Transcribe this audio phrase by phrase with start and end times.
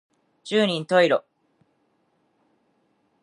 [0.43, 1.25] 十人十色